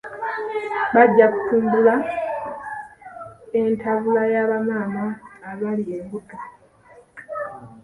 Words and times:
Bajja 0.93 1.25
kutumbula 1.33 1.93
entambula 3.59 4.23
ya 4.33 4.43
bamaama 4.49 5.05
abali 5.49 5.83
embuto. 5.97 6.37